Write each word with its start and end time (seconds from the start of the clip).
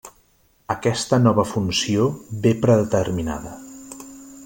Aquesta 0.75 1.19
nova 1.27 1.45
funció 1.51 2.09
ve 2.47 2.57
predeterminada. 2.67 3.57